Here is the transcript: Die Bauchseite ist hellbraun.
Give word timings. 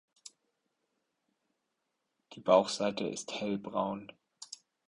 Die 2.33 2.39
Bauchseite 2.39 3.03
ist 3.07 3.33
hellbraun. 3.39 4.11